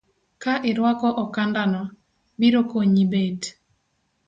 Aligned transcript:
Ka 0.43 0.53
irwako 0.69 1.07
okanda 1.23 1.61
no, 1.73 1.81
biro 2.39 2.61
konyi 2.71 3.03
bet 3.11 3.41